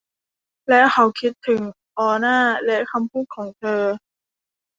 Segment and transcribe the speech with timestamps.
[0.69, 1.61] และเขาคิดถึง
[1.97, 3.81] ออน่าและคำพูดของเธอ